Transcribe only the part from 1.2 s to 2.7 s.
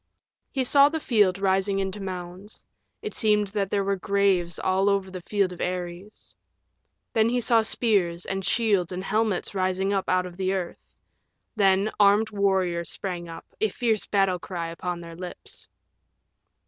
rising into mounds.